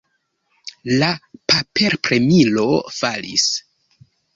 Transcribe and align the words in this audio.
La 1.03 1.11
paperpremilo 1.53 2.69
falis. 3.01 3.51